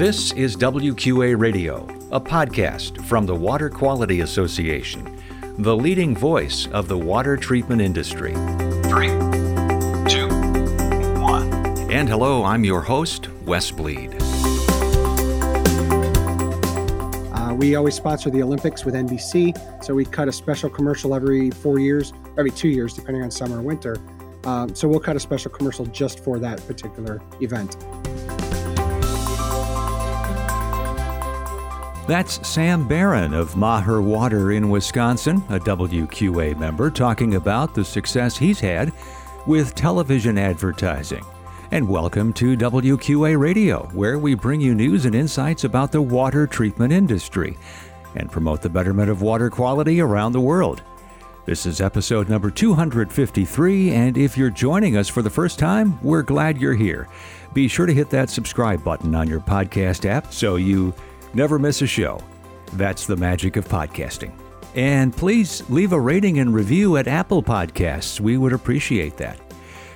[0.00, 5.22] This is WQA Radio, a podcast from the Water Quality Association,
[5.58, 8.32] the leading voice of the water treatment industry.
[8.84, 9.08] Three,
[10.08, 10.26] two,
[11.20, 11.52] one.
[11.92, 14.16] And hello, I'm your host, Wes Bleed.
[17.34, 21.50] Uh, we always sponsor the Olympics with NBC, so we cut a special commercial every
[21.50, 23.98] four years, every two years, depending on summer or winter.
[24.44, 27.76] Um, so we'll cut a special commercial just for that particular event.
[32.10, 38.36] That's Sam Barron of Maher Water in Wisconsin, a WQA member, talking about the success
[38.36, 38.92] he's had
[39.46, 41.24] with television advertising.
[41.70, 46.48] And welcome to WQA Radio, where we bring you news and insights about the water
[46.48, 47.56] treatment industry
[48.16, 50.82] and promote the betterment of water quality around the world.
[51.44, 56.22] This is episode number 253, and if you're joining us for the first time, we're
[56.22, 57.06] glad you're here.
[57.52, 60.92] Be sure to hit that subscribe button on your podcast app so you
[61.34, 62.20] Never miss a show.
[62.74, 64.32] That's the magic of podcasting.
[64.74, 68.20] And please leave a rating and review at Apple Podcasts.
[68.20, 69.38] We would appreciate that.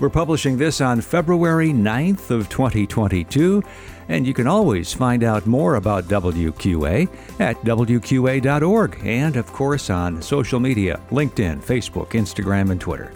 [0.00, 3.64] We're publishing this on February 9th of 2022,
[4.08, 7.08] and you can always find out more about WQA
[7.40, 13.12] at wqa.org and of course on social media, LinkedIn, Facebook, Instagram, and Twitter.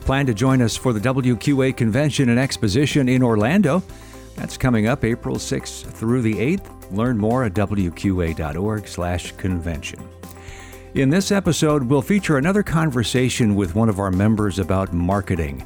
[0.00, 3.82] Plan to join us for the WQA convention and exposition in Orlando.
[4.34, 6.75] That's coming up April 6th through the 8th.
[6.90, 10.00] Learn more at wqa.org/convention.
[10.94, 15.62] In this episode, we'll feature another conversation with one of our members about marketing.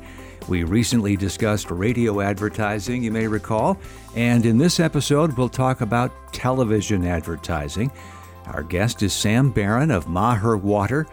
[0.49, 3.79] We recently discussed radio advertising, you may recall,
[4.17, 7.93] and in this episode, we'll talk about television advertising.
[8.47, 11.07] Our guest is Sam Barron of Maher Water,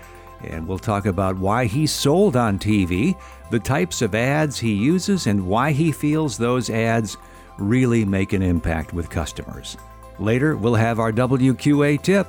[0.44, 3.16] and we'll talk about why he's sold on TV,
[3.52, 7.18] the types of ads he uses, and why he feels those ads
[7.60, 9.78] really make an impact with customers.
[10.20, 12.28] Later, we'll have our WQA tip.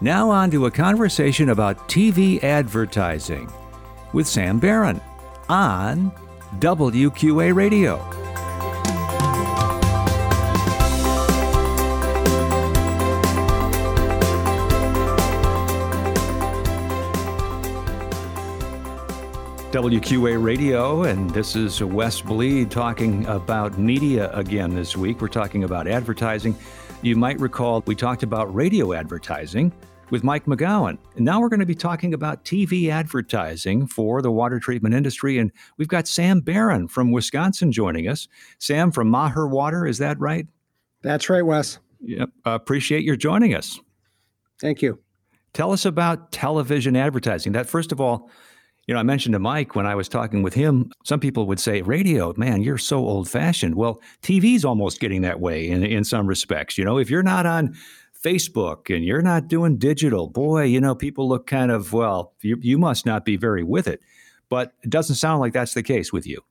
[0.00, 3.50] Now, on to a conversation about TV advertising
[4.12, 5.00] with Sam Barron
[5.48, 6.10] on
[6.58, 7.98] WQA Radio.
[19.74, 25.20] WQA Radio, and this is Wes Bleed talking about media again this week.
[25.20, 26.54] We're talking about advertising.
[27.04, 29.70] You might recall we talked about radio advertising
[30.08, 30.96] with Mike McGowan.
[31.16, 35.36] And now we're going to be talking about TV advertising for the water treatment industry.
[35.36, 38.26] And we've got Sam Barron from Wisconsin joining us.
[38.58, 40.46] Sam from Maher Water, is that right?
[41.02, 41.78] That's right, Wes.
[42.00, 42.30] Yep.
[42.46, 43.78] Uh, appreciate your joining us.
[44.58, 44.98] Thank you.
[45.52, 47.52] Tell us about television advertising.
[47.52, 48.30] That, first of all,
[48.86, 51.60] you know, I mentioned to Mike when I was talking with him, some people would
[51.60, 53.76] say, radio, man, you're so old fashioned.
[53.76, 56.76] Well, TV's almost getting that way in, in some respects.
[56.76, 57.74] You know, if you're not on
[58.22, 62.58] Facebook and you're not doing digital, boy, you know, people look kind of, well, you,
[62.60, 64.00] you must not be very with it.
[64.50, 66.42] But it doesn't sound like that's the case with you.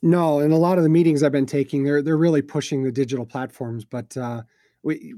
[0.00, 2.90] No, and a lot of the meetings I've been taking, they're they're really pushing the
[2.90, 3.84] digital platforms.
[3.84, 4.42] But uh,
[4.82, 5.14] we,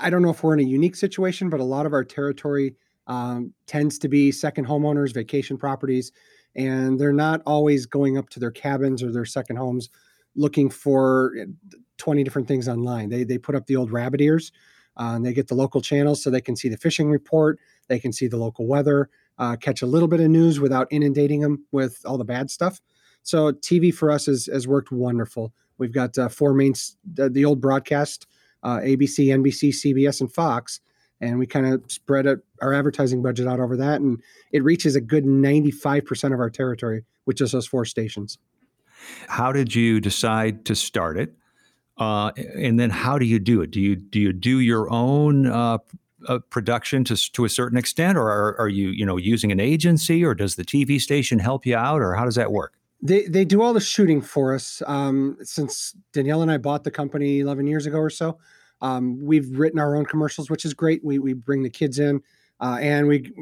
[0.00, 2.76] I don't know if we're in a unique situation, but a lot of our territory
[3.08, 6.12] um, tends to be second homeowners, vacation properties,
[6.54, 9.88] and they're not always going up to their cabins or their second homes
[10.36, 11.44] looking for eh,
[11.96, 13.08] 20 different things online.
[13.08, 14.52] They they put up the old rabbit ears.
[15.00, 18.00] Uh, and they get the local channels so they can see the fishing report, they
[18.00, 19.08] can see the local weather,
[19.38, 22.80] uh, catch a little bit of news without inundating them with all the bad stuff.
[23.22, 25.52] So TV for us has, has worked wonderful.
[25.78, 26.74] We've got uh, four main,
[27.14, 28.26] the, old broadcast,
[28.64, 30.80] uh, ABC, NBC, CBS, and Fox
[31.20, 34.96] and we kind of spread it, our advertising budget out over that and it reaches
[34.96, 38.38] a good 95% of our territory with just those four stations.
[39.28, 41.34] How did you decide to start it?
[41.96, 43.70] Uh, and then how do you do it?
[43.70, 45.78] Do you do you do your own uh,
[46.26, 49.60] uh, production to, to a certain extent or are, are you you know using an
[49.60, 52.74] agency or does the tv station help you out or how does that work?
[53.00, 56.90] They they do all the shooting for us um, since danielle and i bought the
[56.90, 58.38] company 11 years ago or so
[58.80, 61.04] um, we've written our own commercials, which is great.
[61.04, 62.20] We we bring the kids in,
[62.60, 63.32] uh, and we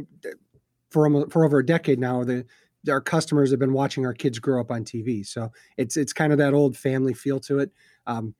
[0.91, 2.45] for for over a decade now the
[2.89, 5.27] our customers have been watching our kids grow up on TV.
[5.27, 7.73] So it's it's kind of that old family feel to it.
[8.07, 8.35] Um,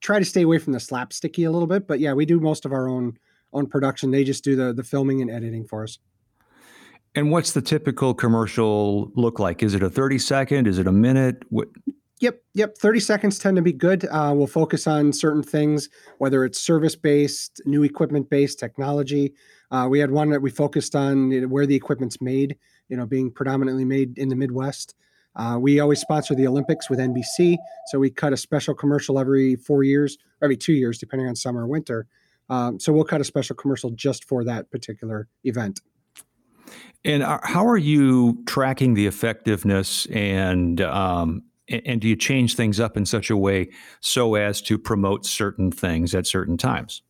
[0.00, 2.64] try to stay away from the slapsticky a little bit, but yeah, we do most
[2.64, 3.18] of our own
[3.52, 4.10] own production.
[4.10, 5.98] They just do the the filming and editing for us.
[7.16, 9.62] And what's the typical commercial look like?
[9.62, 10.66] Is it a 30 second?
[10.66, 11.44] Is it a minute?
[11.48, 11.68] What,
[12.24, 12.78] Yep, yep.
[12.78, 14.06] 30 seconds tend to be good.
[14.06, 19.34] Uh, we'll focus on certain things, whether it's service based, new equipment based, technology.
[19.70, 22.56] Uh, we had one that we focused on you know, where the equipment's made,
[22.88, 24.94] you know, being predominantly made in the Midwest.
[25.36, 29.56] Uh, we always sponsor the Olympics with NBC, so we cut a special commercial every
[29.56, 32.06] four years, every two years, depending on summer or winter.
[32.48, 35.82] Um, so we'll cut a special commercial just for that particular event.
[37.04, 42.78] And are, how are you tracking the effectiveness and um, and do you change things
[42.78, 43.70] up in such a way
[44.00, 47.02] so as to promote certain things at certain times?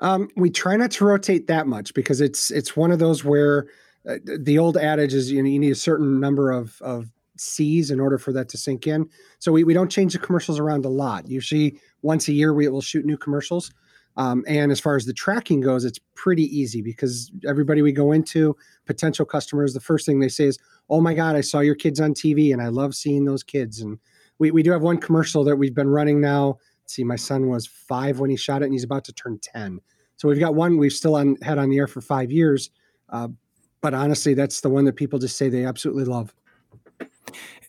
[0.00, 3.66] Um, we try not to rotate that much because it's it's one of those where
[4.08, 7.90] uh, the old adage is you know you need a certain number of of C's
[7.90, 9.08] in order for that to sink in.
[9.38, 11.28] So we, we don't change the commercials around a lot.
[11.28, 13.70] Usually once a year we will shoot new commercials.
[14.18, 18.10] Um, and as far as the tracking goes, it's pretty easy because everybody we go
[18.10, 20.58] into, potential customers, the first thing they say is,
[20.90, 23.80] "Oh my God, I saw your kids on TV, and I love seeing those kids."
[23.80, 23.98] And
[24.38, 26.58] we we do have one commercial that we've been running now.
[26.82, 29.38] Let's see, my son was five when he shot it, and he's about to turn
[29.40, 29.80] ten.
[30.16, 32.70] So we've got one we've still on, had on the air for five years.
[33.08, 33.28] Uh,
[33.80, 36.34] but honestly, that's the one that people just say they absolutely love.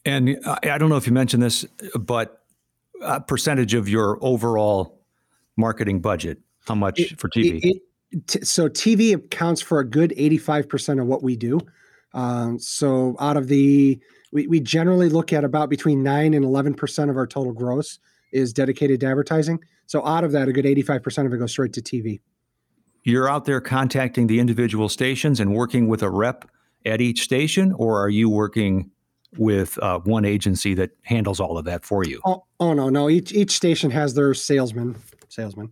[0.04, 2.42] And I don't know if you mentioned this, but
[3.02, 4.99] a percentage of your overall
[5.60, 6.40] marketing budget?
[6.68, 7.60] How much it, for TV?
[7.64, 11.60] It, it, t- so TV accounts for a good 85% of what we do.
[12.14, 14.00] Um, so out of the,
[14.32, 18.00] we, we generally look at about between 9 and 11% of our total gross
[18.32, 19.60] is dedicated to advertising.
[19.86, 22.20] So out of that, a good 85% of it goes straight to TV.
[23.04, 26.50] You're out there contacting the individual stations and working with a rep
[26.86, 28.92] at each station, or are you working
[29.38, 32.22] with uh, one agency that handles all of that for you?
[32.26, 33.10] Oh, oh no, no.
[33.10, 34.96] Each each station has their salesman
[35.30, 35.72] salesman.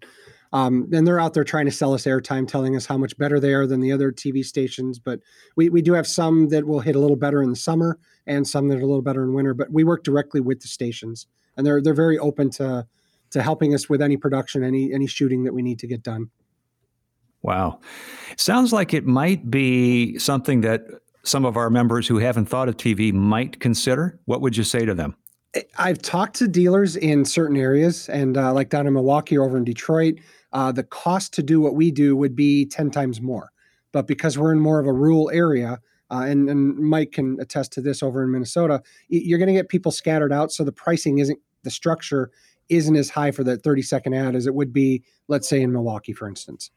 [0.54, 3.40] Um, and they're out there trying to sell us airtime, telling us how much better
[3.40, 4.98] they are than the other TV stations.
[4.98, 5.20] But
[5.56, 8.48] we, we do have some that will hit a little better in the summer and
[8.48, 9.54] some that are a little better in winter.
[9.54, 12.88] But we work directly with the stations, and they're they're very open to
[13.32, 16.30] to helping us with any production, any any shooting that we need to get done.
[17.42, 17.80] Wow,
[18.36, 20.86] sounds like it might be something that
[21.24, 24.20] some of our members who haven't thought of TV might consider.
[24.26, 25.16] What would you say to them?
[25.78, 29.58] I've talked to dealers in certain areas, and uh, like down in Milwaukee or over
[29.58, 30.16] in Detroit,
[30.54, 33.52] uh, the cost to do what we do would be 10 times more.
[33.92, 35.80] But because we're in more of a rural area,
[36.12, 39.70] uh, and, and Mike can attest to this over in Minnesota, you're going to get
[39.70, 40.52] people scattered out.
[40.52, 42.32] So the pricing isn't, the structure
[42.70, 45.72] isn't as high for that 30 second ad as it would be, let's say, in
[45.72, 46.72] Milwaukee, for instance.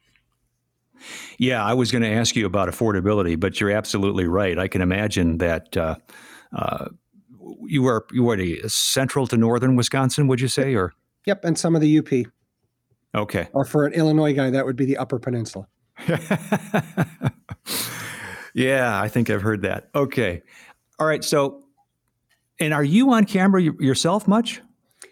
[1.38, 4.58] Yeah, I was going to ask you about affordability, but you're absolutely right.
[4.58, 5.96] I can imagine that uh,
[6.54, 6.88] uh,
[7.66, 8.38] you were you were
[8.68, 10.94] central to northern Wisconsin, would you say, or?
[11.26, 12.08] Yep, and some of the UP.
[13.14, 13.48] Okay.
[13.52, 15.66] Or for an Illinois guy, that would be the Upper Peninsula.
[18.54, 19.90] yeah, I think I've heard that.
[19.94, 20.42] Okay.
[20.98, 21.24] All right.
[21.24, 21.64] So,
[22.58, 24.62] and are you on camera yourself much?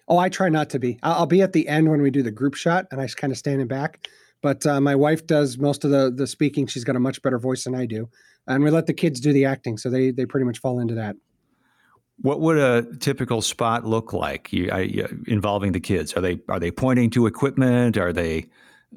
[0.06, 0.99] Oh, I try not to be.
[1.02, 3.32] I'll be at the end when we do the group shot, and I just kind
[3.32, 4.08] of standing back.
[4.40, 6.67] But uh, my wife does most of the the speaking.
[6.67, 8.08] She's got a much better voice than I do,
[8.46, 10.94] and we let the kids do the acting, so they they pretty much fall into
[10.94, 11.17] that.
[12.20, 16.14] What would a typical spot look like you, I, involving the kids?
[16.14, 17.96] Are they are they pointing to equipment?
[17.96, 18.46] Are they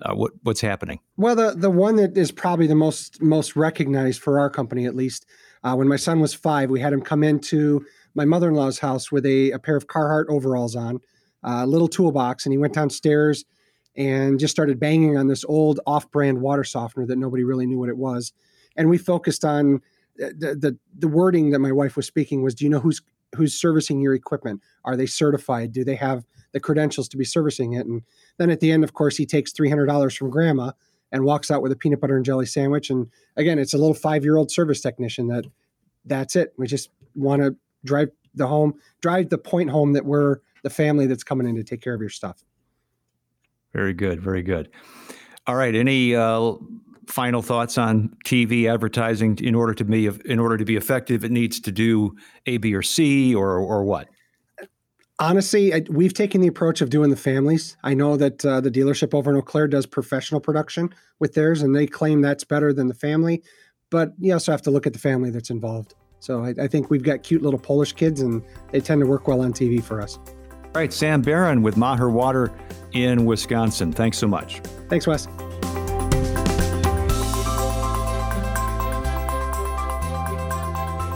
[0.02, 1.00] uh, what what's happening?
[1.18, 4.96] Well, the the one that is probably the most most recognized for our company, at
[4.96, 5.26] least,
[5.64, 7.86] uh, when my son was five, we had him come into
[8.16, 11.00] my mother in law's house with a, a pair of Carhartt overalls on,
[11.44, 13.46] a little toolbox, and he went downstairs
[13.96, 17.90] and just started banging on this old off-brand water softener that nobody really knew what
[17.90, 18.34] it was,
[18.76, 19.82] and we focused on
[20.30, 23.02] the, the wording that my wife was speaking was do you know who's
[23.36, 24.62] who's servicing your equipment?
[24.84, 25.72] Are they certified?
[25.72, 27.86] Do they have the credentials to be servicing it?
[27.86, 28.02] And
[28.38, 30.72] then at the end of course he takes $300 from grandma
[31.12, 32.90] and walks out with a peanut butter and jelly sandwich.
[32.90, 35.46] And again it's a little five year old service technician that
[36.06, 36.54] that's it.
[36.58, 41.08] We just want to drive the home drive the point home that we're the family
[41.08, 42.44] that's coming in to take care of your stuff.
[43.74, 44.70] Very good very good.
[45.48, 46.54] All right any uh,
[47.12, 51.32] final thoughts on TV advertising in order to be in order to be effective it
[51.32, 52.16] needs to do
[52.46, 54.08] A B or C or or what?
[55.20, 57.76] Honestly I, we've taken the approach of doing the families.
[57.84, 61.62] I know that uh, the dealership over in Eau Claire does professional production with theirs
[61.62, 63.44] and they claim that's better than the family.
[63.90, 65.96] But you also have to look at the family that's involved.
[66.20, 68.42] So I, I think we've got cute little Polish kids and
[68.72, 70.18] they tend to work well on TV for us.
[70.18, 72.54] All right Sam Barron with Maher Water
[72.94, 73.92] in Wisconsin.
[73.92, 74.62] Thanks so much.
[74.88, 75.28] Thanks Wes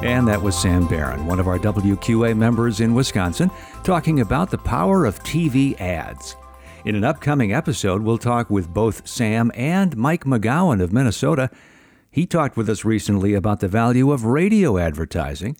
[0.06, 3.50] And that was Sam Barron, one of our WQA members in Wisconsin,
[3.84, 6.36] talking about the power of TV ads.
[6.86, 11.50] In an upcoming episode, we'll talk with both Sam and Mike McGowan of Minnesota.
[12.12, 15.58] He talked with us recently about the value of radio advertising.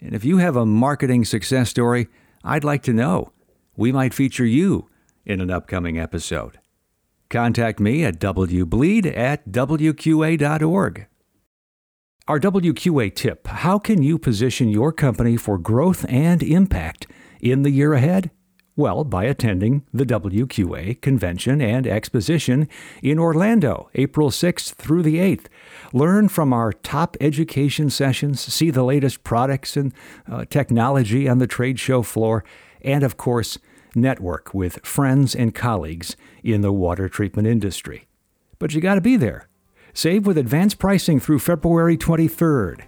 [0.00, 2.08] And if you have a marketing success story,
[2.42, 3.32] I'd like to know.
[3.76, 4.88] We might feature you
[5.26, 6.58] in an upcoming episode.
[7.28, 11.06] Contact me at wbleed at wqa.org.
[12.26, 17.06] Our WQA tip How can you position your company for growth and impact
[17.38, 18.30] in the year ahead?
[18.76, 22.66] Well, by attending the WQA Convention and Exposition
[23.02, 25.48] in Orlando, April 6th through the 8th.
[25.92, 29.92] Learn from our top education sessions, see the latest products and
[30.26, 32.42] uh, technology on the trade show floor,
[32.80, 33.58] and of course,
[33.94, 38.06] network with friends and colleagues in the water treatment industry.
[38.58, 39.50] But you got to be there.
[39.94, 42.80] Save with advanced pricing through February 23rd.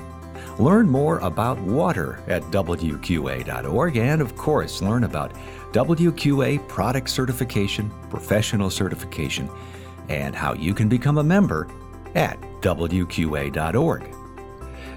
[0.58, 5.34] Learn more about water at WQA.org and, of course, learn about
[5.74, 9.48] WQA product certification, professional certification,
[10.10, 11.68] and how you can become a member
[12.16, 14.16] at WQA.org.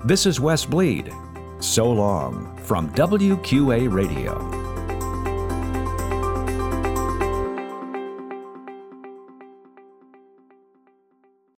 [0.05, 1.13] This is Wes Bleed.
[1.61, 4.78] So long from WQA Radio.